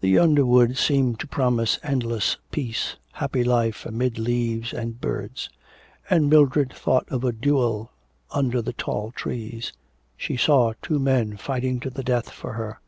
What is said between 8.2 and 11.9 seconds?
under the tall trees. She saw two men fighting to